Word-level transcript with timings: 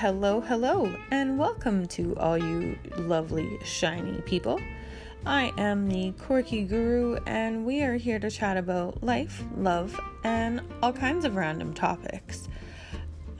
hello, 0.00 0.40
hello, 0.40 0.90
and 1.10 1.38
welcome 1.38 1.86
to 1.86 2.16
all 2.16 2.38
you 2.38 2.74
lovely, 2.96 3.58
shiny 3.62 4.18
people. 4.22 4.58
I 5.26 5.52
am 5.58 5.90
the 5.90 6.12
Quirky 6.12 6.64
Guru, 6.64 7.18
and 7.26 7.66
we 7.66 7.82
are 7.82 7.96
here 7.96 8.18
to 8.18 8.30
chat 8.30 8.56
about 8.56 9.02
life, 9.02 9.44
love, 9.58 10.00
and 10.24 10.62
all 10.82 10.94
kinds 10.94 11.26
of 11.26 11.36
random 11.36 11.74
topics, 11.74 12.48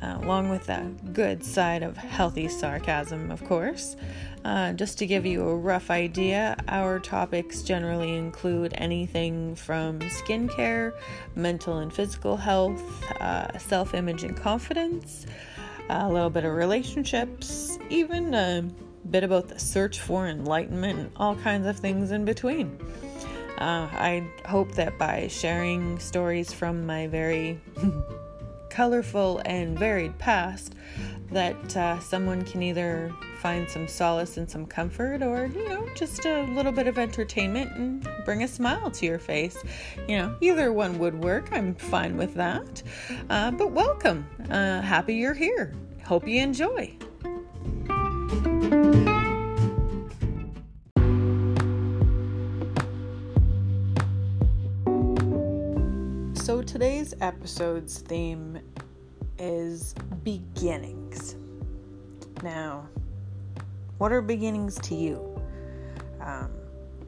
uh, 0.02 0.18
along 0.20 0.50
with 0.50 0.68
a 0.68 0.92
good 1.14 1.42
side 1.42 1.82
of 1.82 1.96
healthy 1.96 2.46
sarcasm, 2.46 3.30
of 3.30 3.42
course. 3.46 3.96
Uh, 4.44 4.74
just 4.74 4.98
to 4.98 5.06
give 5.06 5.24
you 5.24 5.40
a 5.48 5.56
rough 5.56 5.90
idea, 5.90 6.58
our 6.68 6.98
topics 6.98 7.62
generally 7.62 8.16
include 8.16 8.74
anything 8.76 9.54
from 9.54 9.98
skincare, 10.00 10.92
mental 11.34 11.78
and 11.78 11.90
physical 11.90 12.36
health, 12.36 12.82
uh, 13.18 13.56
self 13.56 13.94
image 13.94 14.24
and 14.24 14.36
confidence, 14.36 15.24
a 15.90 16.08
little 16.08 16.30
bit 16.30 16.44
of 16.44 16.52
relationships, 16.52 17.78
even 17.88 18.34
a 18.34 18.62
bit 19.10 19.24
about 19.24 19.48
the 19.48 19.58
search 19.58 20.00
for 20.00 20.28
enlightenment, 20.28 20.98
and 20.98 21.10
all 21.16 21.34
kinds 21.36 21.66
of 21.66 21.76
things 21.76 22.10
in 22.10 22.24
between. 22.24 22.78
Uh, 23.58 23.88
I 23.92 24.26
hope 24.46 24.72
that 24.72 24.98
by 24.98 25.28
sharing 25.28 25.98
stories 25.98 26.52
from 26.52 26.86
my 26.86 27.08
very 27.08 27.60
colorful 28.80 29.42
and 29.44 29.78
varied 29.78 30.16
past, 30.16 30.74
that 31.30 31.76
uh, 31.76 31.98
someone 32.00 32.42
can 32.42 32.62
either 32.62 33.14
find 33.38 33.68
some 33.68 33.86
solace 33.86 34.38
and 34.38 34.50
some 34.50 34.64
comfort 34.64 35.22
or, 35.22 35.44
you 35.54 35.68
know, 35.68 35.86
just 35.94 36.24
a 36.24 36.44
little 36.44 36.72
bit 36.72 36.86
of 36.86 36.96
entertainment 36.96 37.70
and 37.76 38.08
bring 38.24 38.42
a 38.42 38.48
smile 38.48 38.90
to 38.90 39.04
your 39.04 39.18
face. 39.18 39.62
You 40.08 40.16
know, 40.16 40.34
either 40.40 40.72
one 40.72 40.98
would 40.98 41.22
work. 41.22 41.50
I'm 41.52 41.74
fine 41.74 42.16
with 42.16 42.32
that. 42.36 42.82
Uh, 43.28 43.50
but 43.50 43.70
welcome. 43.70 44.26
Uh, 44.48 44.80
happy 44.80 45.14
you're 45.16 45.34
here. 45.34 45.74
Hope 46.06 46.26
you 46.26 46.40
enjoy. 46.40 46.96
Today's 56.70 57.14
episode's 57.20 57.98
theme 57.98 58.56
is 59.40 59.92
beginnings. 60.22 61.34
Now, 62.44 62.88
what 63.98 64.12
are 64.12 64.22
beginnings 64.22 64.76
to 64.82 64.94
you? 64.94 65.42
Um, 66.20 66.52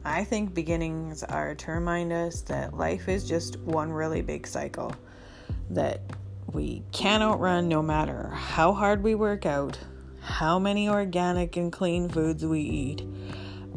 I 0.03 0.25
think 0.25 0.53
beginnings 0.53 1.23
are 1.23 1.55
to 1.55 1.71
remind 1.71 2.11
us 2.11 2.41
that 2.41 2.73
life 2.73 3.07
is 3.07 3.25
just 3.25 3.57
one 3.59 3.89
really 3.89 4.21
big 4.21 4.45
cycle, 4.47 4.93
that 5.69 6.01
we 6.51 6.83
can't 6.91 7.23
outrun 7.23 7.69
no 7.69 7.81
matter 7.81 8.31
how 8.33 8.73
hard 8.73 9.01
we 9.01 9.15
work 9.15 9.45
out, 9.45 9.79
how 10.19 10.59
many 10.59 10.89
organic 10.89 11.55
and 11.55 11.71
clean 11.71 12.09
foods 12.09 12.45
we 12.45 12.59
eat, 12.59 13.07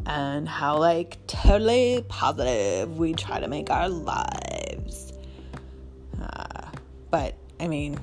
and 0.05 0.49
how, 0.49 0.79
like, 0.79 1.25
totally 1.27 2.03
positive 2.09 2.97
we 2.97 3.13
try 3.13 3.39
to 3.39 3.47
make 3.47 3.69
our 3.69 3.87
lives. 3.87 4.46
I 7.67 7.69
mean, 7.69 7.99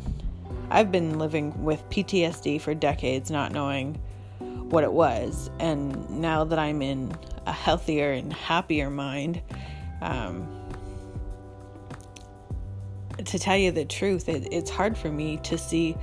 I've 0.69 0.93
been 0.93 1.19
living 1.19 1.65
with 1.65 1.89
PTSD 1.89 2.61
for 2.61 2.75
decades, 2.75 3.31
not 3.31 3.51
knowing 3.51 3.95
what 4.69 4.85
it 4.85 4.93
was. 4.93 5.51
And 5.59 6.11
now 6.11 6.45
that 6.45 6.59
I'm 6.59 6.83
in 6.83 7.17
a 7.47 7.53
healthier 7.53 8.13
and 8.13 8.31
happier 8.31 8.91
mind, 8.91 9.41
um, 10.03 10.47
to 13.25 13.39
tell 13.39 13.57
you 13.57 13.73
the 13.73 13.87
truth, 13.87 14.29
it, 14.29 14.47
it's 14.53 14.69
hard 14.69 14.99
for 14.99 15.11
me 15.11 15.39
to 15.45 15.57
see, 15.57 15.97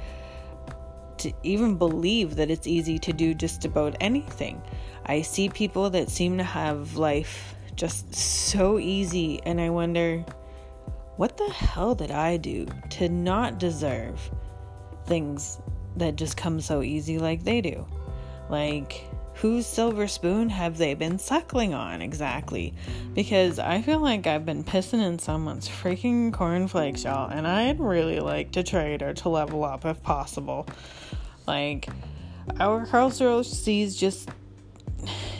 to 1.19 1.31
even 1.43 1.77
believe 1.77 2.37
that 2.37 2.49
it's 2.49 2.65
easy 2.65 2.97
to 2.97 3.13
do 3.13 3.35
just 3.35 3.63
about 3.63 3.95
anything. 4.01 4.59
I 5.05 5.21
see 5.21 5.49
people 5.49 5.91
that 5.91 6.09
seem 6.09 6.39
to 6.39 6.43
have 6.43 6.97
life 6.97 7.53
just 7.75 8.15
so 8.15 8.79
easy, 8.79 9.39
and 9.43 9.61
I 9.61 9.69
wonder, 9.69 10.25
what 11.21 11.37
the 11.37 11.51
hell 11.51 11.93
did 11.93 12.09
I 12.09 12.37
do 12.37 12.65
to 12.89 13.07
not 13.07 13.59
deserve 13.59 14.31
things 15.05 15.59
that 15.97 16.15
just 16.15 16.35
come 16.35 16.59
so 16.59 16.81
easy 16.81 17.19
like 17.19 17.43
they 17.43 17.61
do? 17.61 17.85
Like, 18.49 19.07
whose 19.35 19.67
silver 19.67 20.07
spoon 20.07 20.49
have 20.49 20.79
they 20.79 20.95
been 20.95 21.19
suckling 21.19 21.75
on 21.75 22.01
exactly? 22.01 22.73
Because 23.13 23.59
I 23.59 23.83
feel 23.83 23.99
like 23.99 24.25
I've 24.25 24.47
been 24.47 24.63
pissing 24.63 25.05
in 25.05 25.19
someone's 25.19 25.69
freaking 25.69 26.33
cornflakes, 26.33 27.03
y'all, 27.03 27.29
and 27.29 27.45
I'd 27.45 27.79
really 27.79 28.19
like 28.19 28.53
to 28.53 28.63
trade 28.63 29.03
or 29.03 29.13
to 29.13 29.29
level 29.29 29.63
up 29.63 29.85
if 29.85 30.01
possible. 30.01 30.65
Like, 31.45 31.87
our 32.59 32.87
cultural 32.87 33.43
sees 33.43 33.95
just 33.95 34.27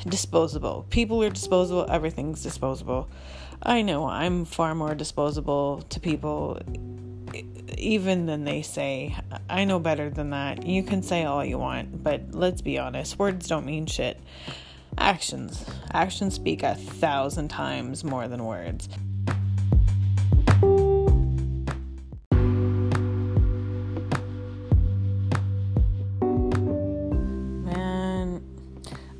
disposable. 0.07 0.85
People 0.91 1.23
are 1.23 1.31
disposable, 1.31 1.89
everything's 1.89 2.43
disposable. 2.43 3.09
I 3.63 3.83
know 3.83 4.07
I'm 4.07 4.45
far 4.45 4.73
more 4.73 4.95
disposable 4.95 5.83
to 5.89 5.99
people 5.99 6.59
even 7.77 8.25
than 8.25 8.44
they 8.44 8.63
say. 8.63 9.16
I 9.49 9.66
know 9.66 9.79
better 9.79 10.09
than 10.09 10.31
that. 10.31 10.66
You 10.66 10.81
can 10.81 11.03
say 11.03 11.25
all 11.25 11.45
you 11.45 11.59
want, 11.59 12.03
but 12.03 12.31
let's 12.31 12.61
be 12.61 12.79
honest, 12.79 13.19
words 13.19 13.47
don't 13.47 13.66
mean 13.66 13.85
shit. 13.85 14.19
Actions. 14.97 15.63
Actions 15.94 16.33
speak 16.33 16.63
a 16.63 16.73
thousand 16.73 17.49
times 17.49 18.03
more 18.03 18.27
than 18.27 18.45
words. 18.45 18.89
Man, 27.63 28.43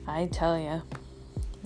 I 0.08 0.26
tell 0.32 0.60
you, 0.60 0.82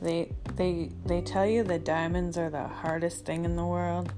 they 0.02 0.30
they 0.56 0.90
they 1.06 1.22
tell 1.22 1.46
you 1.46 1.64
that 1.64 1.84
diamonds 1.84 2.38
are 2.38 2.50
the 2.50 2.68
hardest 2.68 3.26
thing 3.26 3.46
in 3.46 3.56
the 3.56 3.66
world. 3.66 4.14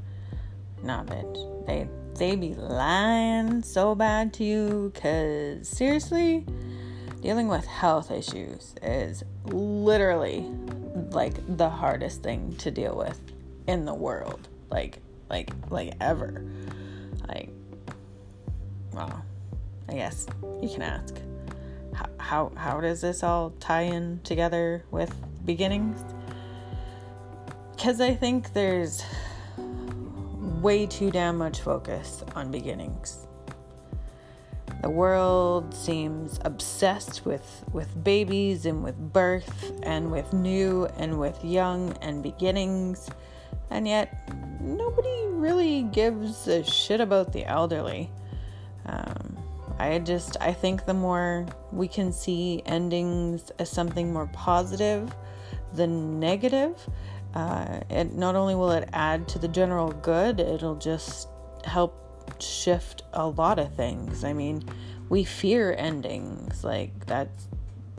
Nah, 0.84 1.04
bitch. 1.04 1.66
They 1.66 1.88
they 2.16 2.36
be 2.36 2.54
lying 2.56 3.62
so 3.64 3.94
bad 3.96 4.34
to 4.36 4.44
you 4.44 4.92
because 4.94 5.68
seriously, 5.68 6.46
dealing 7.22 7.48
with 7.48 7.66
health 7.66 8.12
issues 8.12 8.74
is 8.82 9.24
literally 9.46 10.46
like 11.12 11.36
the 11.58 11.70
hardest 11.70 12.24
thing 12.24 12.56
to 12.58 12.72
deal 12.72 12.96
with 12.96 13.20
in 13.68 13.86
the 13.86 13.94
world. 13.94 14.48
Like, 14.70 15.00
like, 15.30 15.52
like 15.70 15.94
ever. 16.02 16.44
Like, 17.28 17.50
well, 18.94 19.24
I 19.90 19.94
guess 19.94 20.28
you 20.62 20.70
can 20.70 20.82
ask. 20.82 21.16
How, 21.94 22.10
how, 22.18 22.52
how 22.56 22.82
does 22.82 23.02
this 23.02 23.24
all 23.24 23.52
tie 23.60 23.84
in 23.84 24.20
together 24.24 24.84
with 24.92 25.14
beginnings? 25.46 26.04
Because 27.78 28.02
I 28.02 28.16
think 28.16 28.54
there's 28.54 29.04
way 29.56 30.88
too 30.88 31.12
damn 31.12 31.38
much 31.38 31.62
focus 31.62 32.24
on 32.36 32.50
beginnings. 32.50 33.28
The 34.82 34.90
world 34.90 35.76
seems 35.76 36.40
obsessed 36.44 37.24
with, 37.24 37.64
with 37.74 38.04
babies 38.04 38.66
and 38.66 38.84
with 38.84 38.98
birth 38.98 39.72
and 39.84 40.12
with 40.12 40.34
new 40.34 40.88
and 40.98 41.20
with 41.20 41.46
young 41.46 41.96
and 42.02 42.24
beginnings, 42.24 43.12
and 43.70 43.88
yet 43.88 44.28
nobody 44.60 45.28
really 45.28 45.84
gives 45.84 46.48
a 46.48 46.64
shit 46.64 47.00
about 47.00 47.32
the 47.32 47.46
elderly. 47.46 48.10
Um, 48.88 49.38
I 49.78 50.00
just 50.00 50.36
I 50.42 50.52
think 50.52 50.88
the 50.88 50.96
more 50.96 51.46
we 51.72 51.88
can 51.88 52.12
see 52.12 52.64
endings 52.66 53.52
as 53.60 53.70
something 53.70 54.12
more 54.12 54.28
positive 54.34 55.14
than 55.74 56.20
negative, 56.20 56.76
uh, 57.38 57.82
it 57.92 58.16
not 58.16 58.36
only 58.36 58.56
will 58.56 58.72
it 58.72 58.90
add 58.94 59.28
to 59.28 59.38
the 59.38 59.48
general 59.48 59.92
good, 59.92 60.40
it'll 60.40 60.76
just 60.76 61.28
help 61.66 62.42
shift 62.42 63.04
a 63.14 63.28
lot 63.28 63.60
of 63.60 63.76
things. 63.76 64.24
I 64.24 64.34
mean, 64.34 64.64
we 65.10 65.24
fear 65.24 65.76
endings. 65.78 66.64
Like 66.64 67.06
that's 67.06 67.48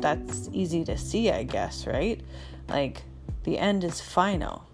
that's 0.00 0.48
easy 0.52 0.84
to 0.86 0.98
see, 0.98 1.30
I 1.30 1.44
guess, 1.44 1.86
right? 1.86 2.20
Like 2.68 3.02
the 3.44 3.58
end 3.58 3.84
is 3.84 4.00
final. 4.00 4.66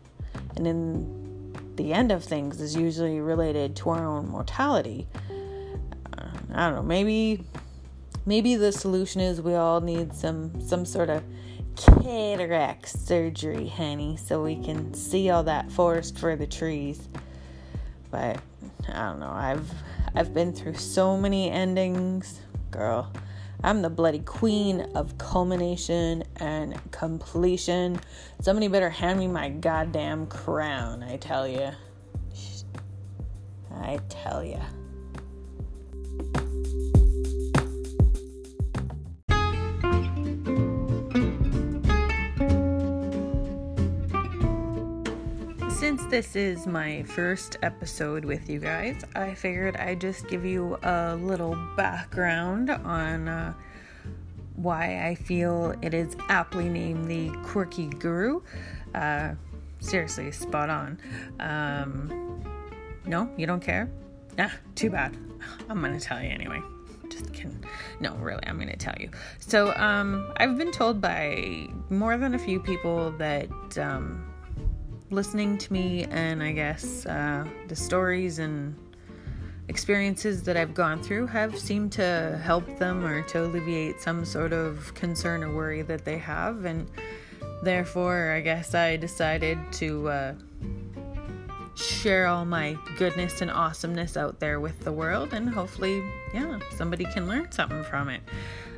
And 0.57 0.67
in 0.67 1.55
the 1.77 1.93
end 1.93 2.11
of 2.11 2.25
things 2.25 2.59
is 2.63 2.75
usually 2.75 3.21
related 3.21 3.77
to 3.77 3.91
our 3.91 4.07
own 4.07 4.31
mortality. 4.31 5.07
Uh, 6.17 6.29
I 6.55 6.67
don't 6.69 6.77
know, 6.77 6.83
maybe 6.83 7.45
maybe 8.25 8.57
the 8.57 8.73
solution 8.73 9.21
is 9.21 9.43
we 9.43 9.57
all 9.57 9.83
need 9.83 10.15
some 10.15 10.59
some 10.59 10.87
sort 10.87 11.11
of 11.11 11.23
cataract 11.77 12.89
surgery, 12.89 13.69
honey, 13.69 14.17
so 14.17 14.43
we 14.43 14.57
can 14.57 14.95
see 14.95 15.31
all 15.31 15.43
that 15.45 15.71
forest 15.71 16.19
for 16.19 16.37
the 16.37 16.47
trees. 16.47 17.09
But 18.11 18.41
I 18.89 19.03
don't 19.11 19.21
know. 19.21 19.31
I've 19.31 19.71
I've 20.15 20.33
been 20.33 20.53
through 20.53 20.75
so 20.75 21.17
many 21.17 21.51
endings, 21.51 22.41
girl. 22.71 23.13
I'm 23.65 23.81
the 23.83 23.91
bloody 23.91 24.19
queen 24.21 24.83
of 24.95 25.17
culmination 25.17 26.23
and 26.37 26.79
completion. 26.93 27.99
Somebody 28.43 28.69
better 28.69 28.91
hand 28.91 29.19
me 29.19 29.27
my 29.27 29.49
goddamn 29.49 30.27
crown, 30.27 31.03
I 31.03 31.17
tell 31.17 31.49
you. 31.49 31.71
I 33.73 33.99
tell 34.09 34.45
you. 34.45 34.61
Since 45.97 46.11
this 46.11 46.35
is 46.35 46.67
my 46.67 47.05
first 47.05 47.57
episode 47.63 48.25
with 48.25 48.51
you 48.51 48.59
guys, 48.59 49.05
I 49.15 49.33
figured 49.33 49.77
I'd 49.77 50.01
just 50.01 50.27
give 50.27 50.45
you 50.45 50.77
a 50.83 51.15
little 51.15 51.57
background 51.77 52.69
on 52.69 53.29
uh, 53.29 53.55
why 54.57 55.07
I 55.07 55.15
feel 55.15 55.73
it 55.83 55.95
is 55.95 56.17
aptly 56.29 56.69
named 56.69 57.09
the 57.09 57.31
Quirky 57.45 57.87
Guru. 57.87 58.41
Uh, 58.93 59.35
seriously, 59.79 60.33
spot 60.33 60.69
on. 60.69 60.99
Um, 61.39 62.43
no, 63.07 63.31
you 63.37 63.47
don't 63.47 63.63
care? 63.63 63.89
Ah, 64.37 64.53
too 64.75 64.91
bad. 64.91 65.17
I'm 65.69 65.81
gonna 65.81 66.01
tell 66.01 66.21
you 66.21 66.31
anyway. 66.31 66.61
Just 67.09 67.33
kidding. 67.33 67.65
No, 68.01 68.17
really, 68.17 68.45
I'm 68.49 68.59
gonna 68.59 68.77
tell 68.77 68.97
you. 68.99 69.11
So, 69.39 69.73
um, 69.77 70.33
I've 70.39 70.59
been 70.59 70.73
told 70.73 71.01
by 71.01 71.69
more 71.89 72.17
than 72.17 72.35
a 72.35 72.39
few 72.41 72.59
people 72.59 73.13
that 73.13 73.79
um, 73.79 74.34
listening 75.15 75.59
to 75.59 75.73
me 75.73 76.05
and 76.05 76.43
I 76.43 76.53
guess 76.53 77.07
uh, 77.07 77.47
the 77.69 77.77
stories 77.77 78.39
and 78.39 78.75
experiences 79.69 80.43
that 80.43 80.57
I've 80.57 80.75
gone 80.75 81.03
through 81.03 81.27
have 81.29 81.59
seemed 81.59 81.93
to 81.93 82.41
help 82.43 82.79
them 82.79 83.05
or 83.05 83.23
to 83.23 83.45
alleviate 83.45 84.01
some 84.01 84.25
sort 84.25 84.53
of 84.53 84.93
concern 84.95 85.43
or 85.43 85.55
worry 85.55 85.83
that 85.83 86.05
they 86.05 86.19
have. 86.19 86.65
And 86.65 86.91
therefore, 87.63 88.33
I 88.33 88.41
guess 88.41 88.75
I 88.75 88.97
decided 88.97 89.59
to 89.73 90.09
uh, 90.09 90.35
share 91.77 92.27
all 92.27 92.45
my 92.45 92.77
goodness 92.99 93.41
and 93.41 93.51
awesomeness 93.51 94.17
out 94.17 94.41
there 94.41 94.61
with 94.61 94.81
the 94.81 94.93
world. 94.93 95.33
And 95.33 95.49
hopefully, 95.49 96.03
yeah, 96.33 96.59
somebody 96.77 97.05
can 97.05 97.27
learn 97.27 97.51
something 97.51 97.85
from 97.85 98.09
it. 98.09 98.23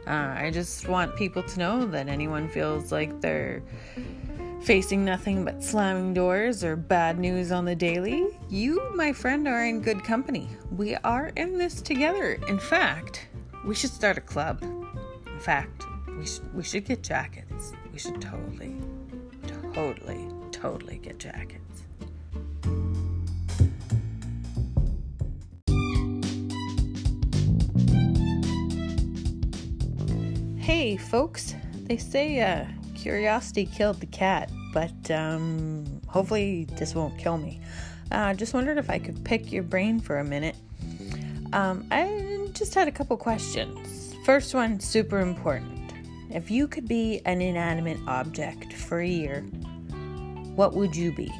Uh, 0.07 0.35
I 0.37 0.51
just 0.53 0.87
want 0.87 1.17
people 1.17 1.43
to 1.43 1.59
know 1.59 1.87
that 1.87 2.09
anyone 2.09 2.49
feels 2.49 2.93
like 2.93 3.21
they're 3.21 3.63
facing 4.61 5.05
nothing 5.05 5.45
but 5.45 5.63
slamming 5.63 6.13
doors 6.15 6.65
or 6.65 6.77
bad 6.77 7.19
news 7.19 7.53
on 7.53 7.65
the 7.65 7.75
daily, 7.75 8.27
you, 8.49 8.83
my 8.95 9.13
friend, 9.13 9.47
are 9.47 9.65
in 9.65 9.81
good 9.81 10.03
company. 10.03 10.49
We 10.71 10.97
are 10.97 11.33
in 11.37 11.57
this 11.57 11.81
together. 11.81 12.39
In 12.49 12.59
fact, 12.59 13.29
we 13.65 13.75
should 13.75 13.91
start 13.91 14.19
a 14.19 14.21
club. 14.21 14.63
In 14.63 15.41
fact, 15.41 15.85
we 16.19 16.27
should, 16.27 16.55
we 16.55 16.63
should 16.63 16.85
get 16.85 17.03
jackets. 17.03 17.73
We 17.93 17.99
should 17.99 18.21
totally, 18.21 18.77
totally, 19.73 20.29
totally 20.51 20.99
get 20.99 21.19
jackets. 21.19 21.63
Hey, 30.59 30.97
folks. 30.97 31.55
They 31.85 31.97
say 31.97 32.41
uh, 32.41 32.67
curiosity 33.07 33.67
killed 33.67 34.01
the 34.01 34.07
cat, 34.07 34.51
but 34.73 35.13
um, 35.13 35.85
hopefully 36.09 36.65
this 36.77 36.93
won't 36.93 37.17
kill 37.17 37.39
me. 37.39 37.61
I 38.11 38.33
uh, 38.33 38.35
just 38.35 38.53
wondered 38.53 38.79
if 38.79 38.91
I 38.91 38.99
could 38.99 39.25
pick 39.25 39.53
your 39.53 39.63
brain 39.63 40.01
for 40.01 40.19
a 40.19 40.25
minute. 40.25 40.57
Um, 41.53 41.87
I 41.93 42.49
just 42.53 42.75
had 42.75 42.89
a 42.89 42.91
couple 42.91 43.17
questions. 43.17 44.17
First 44.25 44.57
one, 44.57 44.81
super 44.81 45.21
important. 45.21 45.93
If 46.31 46.51
you 46.51 46.67
could 46.67 46.89
be 46.89 47.21
an 47.27 47.41
inanimate 47.41 48.01
object 48.09 48.73
for 48.73 48.99
a 48.99 49.07
year, 49.07 49.43
what 50.57 50.75
would 50.75 50.97
you 50.97 51.13
be? 51.13 51.33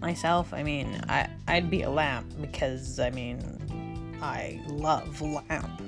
Myself, 0.00 0.54
I 0.54 0.62
mean, 0.62 1.02
I, 1.06 1.28
I'd 1.48 1.68
be 1.68 1.82
a 1.82 1.90
lamp 1.90 2.32
because, 2.40 2.98
I 2.98 3.10
mean, 3.10 4.18
I 4.22 4.58
love 4.68 5.20
lamp. 5.20 5.82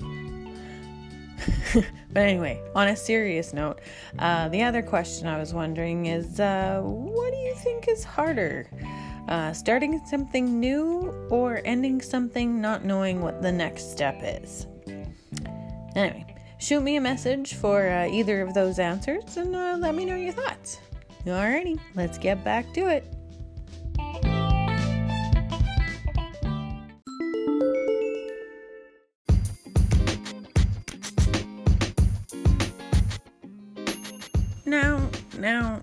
but 2.16 2.22
anyway, 2.22 2.58
on 2.74 2.88
a 2.88 2.96
serious 2.96 3.52
note, 3.52 3.78
uh, 4.20 4.48
the 4.48 4.62
other 4.62 4.80
question 4.80 5.28
I 5.28 5.38
was 5.38 5.52
wondering 5.52 6.06
is 6.06 6.40
uh, 6.40 6.80
what 6.82 7.30
do 7.30 7.36
you 7.36 7.54
think 7.56 7.88
is 7.88 8.04
harder? 8.04 8.70
Uh, 9.28 9.52
starting 9.52 10.00
something 10.06 10.58
new 10.58 11.12
or 11.28 11.60
ending 11.66 12.00
something 12.00 12.58
not 12.58 12.86
knowing 12.86 13.20
what 13.20 13.42
the 13.42 13.52
next 13.52 13.92
step 13.92 14.18
is? 14.22 14.66
Anyway, 15.94 16.24
shoot 16.58 16.80
me 16.80 16.96
a 16.96 17.02
message 17.02 17.52
for 17.52 17.86
uh, 17.86 18.06
either 18.06 18.40
of 18.40 18.54
those 18.54 18.78
answers 18.78 19.36
and 19.36 19.54
uh, 19.54 19.76
let 19.78 19.94
me 19.94 20.06
know 20.06 20.16
your 20.16 20.32
thoughts. 20.32 20.80
Alrighty, 21.26 21.78
let's 21.96 22.16
get 22.16 22.42
back 22.42 22.72
to 22.72 22.86
it. 22.86 23.15
Now, 35.46 35.82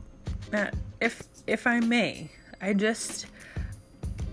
if 1.00 1.24
if 1.48 1.66
I 1.66 1.80
may, 1.80 2.30
I 2.62 2.74
just 2.74 3.28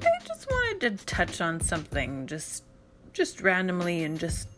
I 0.03 0.27
just 0.27 0.51
wanted 0.51 0.99
to 0.99 1.07
touch 1.07 1.41
on 1.41 1.61
something 1.61 2.27
just 2.27 2.65
just 3.13 3.41
randomly 3.41 4.03
and 4.03 4.19
just 4.19 4.49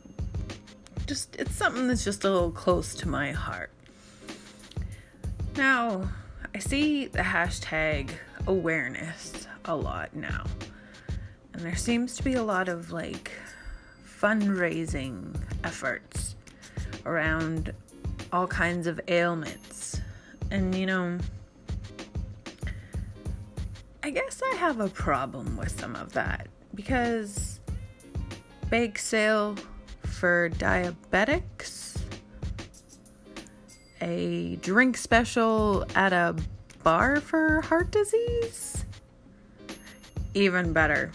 just 1.05 1.37
it's 1.37 1.55
something 1.55 1.89
that's 1.89 2.05
just 2.05 2.25
a 2.25 2.31
little 2.31 2.51
close 2.51 2.95
to 2.95 3.07
my 3.07 3.33
heart. 3.33 3.71
Now, 5.59 6.09
I 6.55 6.59
see 6.59 7.05
the 7.05 7.19
hashtag 7.19 8.09
awareness 8.47 9.47
a 9.67 9.77
lot 9.77 10.17
now. 10.17 10.47
And 11.53 11.61
there 11.61 11.77
seems 11.77 12.17
to 12.17 12.23
be 12.23 12.33
a 12.33 12.43
lot 12.43 12.71
of 12.71 12.91
like 12.93 13.31
fundraising 14.09 15.39
efforts 15.65 16.35
around 17.05 17.75
all 18.33 18.47
kinds 18.47 18.87
of 18.87 18.99
ailments. 19.09 19.72
And 20.53 20.75
you 20.75 20.85
know, 20.85 21.17
I 24.03 24.11
guess 24.11 24.43
I 24.45 24.55
have 24.57 24.81
a 24.81 24.89
problem 24.89 25.57
with 25.57 25.81
some 25.81 25.97
of 25.97 26.13
that 26.13 26.47
because 26.75 27.59
bake 28.69 28.99
sale 28.99 29.57
for 30.03 30.51
diabetics, 30.51 31.99
a 34.03 34.57
drink 34.57 34.99
special 34.99 35.87
at 35.95 36.13
a 36.13 36.37
bar 36.83 37.23
for 37.23 37.63
heart 37.63 37.91
disease, 37.91 38.85
even 40.35 40.75
better, 40.75 41.13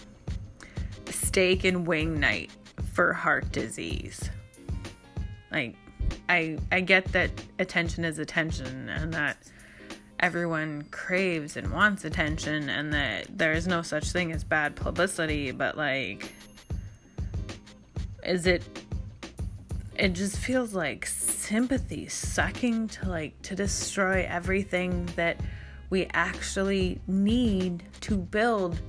steak 1.11 1.63
and 1.63 1.85
wing 1.85 2.19
night 2.19 2.49
for 2.91 3.13
heart 3.13 3.51
disease. 3.51 4.31
Like, 5.51 5.75
I 6.29 6.57
I 6.71 6.81
get 6.81 7.05
that 7.13 7.31
attention 7.59 8.05
is 8.05 8.19
attention 8.19 8.89
and 8.89 9.13
that 9.13 9.37
everyone 10.19 10.83
craves 10.91 11.57
and 11.57 11.71
wants 11.71 12.03
attention 12.03 12.69
and 12.69 12.93
that 12.93 13.37
there 13.37 13.53
is 13.53 13.67
no 13.67 13.81
such 13.81 14.11
thing 14.11 14.31
as 14.31 14.43
bad 14.43 14.75
publicity, 14.75 15.51
but 15.51 15.77
like 15.77 16.33
is 18.23 18.45
it 18.45 18.63
it 19.95 20.13
just 20.13 20.37
feels 20.37 20.73
like 20.73 21.05
sympathy 21.05 22.07
sucking 22.07 22.87
to 22.87 23.09
like 23.09 23.41
to 23.41 23.55
destroy 23.55 24.27
everything 24.29 25.07
that 25.15 25.39
we 25.89 26.07
actually 26.13 26.99
need 27.07 27.83
to 28.01 28.17
build 28.17 28.79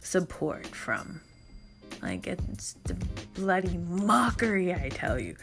support 0.00 0.66
from. 0.66 1.20
Like 2.00 2.26
it's 2.26 2.76
bloody 3.38 3.78
mockery, 3.78 4.74
I 4.74 4.88
tell 4.88 5.18
you. 5.18 5.36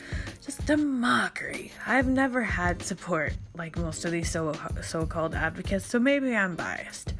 Just 0.43 0.69
a 0.69 0.75
mockery. 0.75 1.71
I've 1.87 2.07
never 2.07 2.41
had 2.41 2.83
support 2.83 3.33
like 3.55 3.77
most 3.77 4.03
of 4.03 4.11
these 4.11 4.29
so 4.29 4.53
so-called 4.83 5.33
advocates, 5.33 5.87
so 5.87 5.97
maybe 5.97 6.35
I'm 6.35 6.55
biased. 6.55 7.13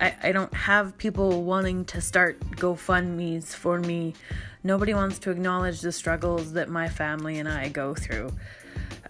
I, 0.00 0.14
I 0.22 0.32
don't 0.32 0.54
have 0.54 0.96
people 0.98 1.42
wanting 1.42 1.84
to 1.86 2.00
start 2.00 2.38
GoFundMe's 2.52 3.54
for 3.54 3.80
me. 3.80 4.14
Nobody 4.62 4.94
wants 4.94 5.18
to 5.20 5.30
acknowledge 5.30 5.80
the 5.80 5.92
struggles 5.92 6.52
that 6.52 6.68
my 6.68 6.88
family 6.88 7.38
and 7.38 7.48
I 7.48 7.68
go 7.68 7.94
through. 7.94 8.32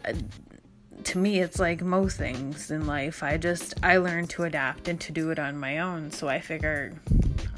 Uh, 0.05 0.15
to 1.05 1.19
me, 1.19 1.41
it's 1.41 1.59
like 1.59 1.83
most 1.83 2.17
things 2.17 2.71
in 2.71 2.87
life. 2.87 3.23
I 3.23 3.37
just 3.37 3.75
I 3.83 3.99
learned 3.99 4.31
to 4.31 4.45
adapt 4.45 4.89
and 4.89 4.99
to 5.03 5.13
do 5.13 5.31
it 5.31 5.39
on 5.39 5.59
my 5.59 5.79
own. 5.81 6.11
So 6.11 6.29
I 6.29 6.41
figure, 6.41 6.95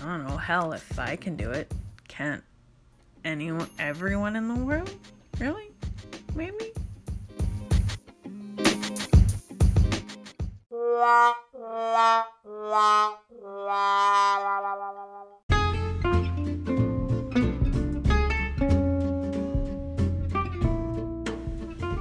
I 0.01 0.05
don't 0.05 0.27
know, 0.27 0.37
hell, 0.37 0.73
if 0.73 0.99
I 0.99 1.15
can 1.15 1.37
do 1.37 1.53
it, 1.53 1.73
can't 2.09 2.43
anyone, 3.27 3.69
everyone 3.81 4.37
in 4.37 4.47
the 4.47 4.55
world? 4.55 4.91
Really? 5.41 5.71
Maybe? 6.35 6.73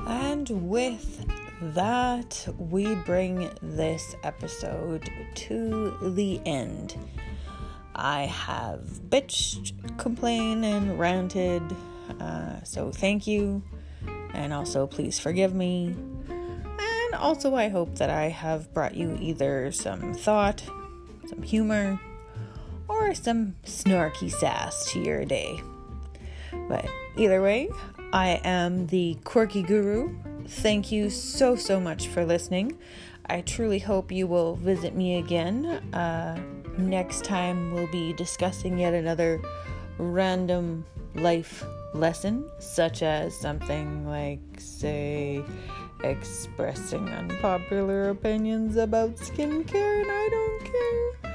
And 0.08 0.70
with 0.70 1.26
that, 1.74 2.48
we 2.60 2.94
bring 2.96 3.50
this 3.64 4.16
episode 4.24 5.10
to 5.34 5.98
the 6.14 6.40
end. 6.46 6.96
I 7.96 8.24
have 8.26 8.82
bitched, 9.10 9.98
complained, 9.98 10.66
and 10.66 11.00
ranted. 11.00 11.64
Uh, 12.20 12.62
so 12.64 12.92
thank 12.92 13.26
you. 13.26 13.64
And 14.34 14.54
also, 14.54 14.86
please 14.86 15.18
forgive 15.18 15.54
me. 15.54 15.96
And 16.28 17.16
also, 17.16 17.56
I 17.56 17.70
hope 17.70 17.96
that 17.96 18.10
I 18.10 18.30
have 18.30 18.74
brought 18.74 18.96
you 18.96 19.18
either 19.22 19.72
some 19.72 20.14
thought, 20.14 20.64
some 21.28 21.42
humor, 21.42 22.00
or 22.88 23.14
some 23.14 23.56
snarky 23.66 24.30
sass 24.30 24.92
to 24.92 25.00
your 25.00 25.24
day. 25.26 25.62
But 26.68 26.86
either 27.18 27.42
way, 27.42 27.70
I 28.12 28.42
am 28.44 28.88
the 28.88 29.18
Quirky 29.24 29.64
Guru. 29.64 30.16
Thank 30.48 30.92
you 30.92 31.10
so, 31.10 31.56
so 31.56 31.80
much 31.80 32.08
for 32.08 32.26
listening. 32.26 32.78
I 33.28 33.42
truly 33.42 33.80
hope 33.80 34.12
you 34.12 34.28
will 34.28 34.56
visit 34.56 34.96
me 34.96 35.18
again. 35.18 35.66
Uh, 35.94 36.40
next 36.78 37.24
time, 37.24 37.74
we'll 37.74 37.92
be 37.92 38.14
discussing 38.14 38.78
yet 38.78 38.94
another 38.94 39.42
random 39.98 40.86
life 41.14 41.64
lesson, 41.94 42.46
such 42.60 43.02
as 43.02 43.36
something 43.36 44.08
like, 44.08 44.40
say, 44.58 45.44
expressing 46.04 47.08
unpopular 47.10 48.10
opinions 48.10 48.76
about 48.76 49.16
skincare, 49.16 50.02
and 50.02 50.12
I 50.12 50.30
don't 50.30 50.64
care. 50.64 51.32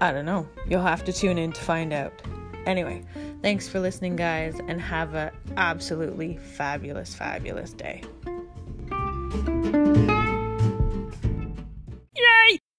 I 0.00 0.12
don't 0.12 0.24
know. 0.24 0.48
You'll 0.66 0.82
have 0.82 1.04
to 1.04 1.12
tune 1.12 1.38
in 1.38 1.52
to 1.52 1.60
find 1.60 1.92
out. 1.92 2.12
Anyway, 2.66 3.02
thanks 3.42 3.68
for 3.68 3.80
listening, 3.80 4.16
guys, 4.16 4.58
and 4.66 4.80
have 4.80 5.14
an 5.14 5.30
absolutely 5.56 6.38
fabulous, 6.38 7.14
fabulous 7.14 7.72
day. 7.72 8.02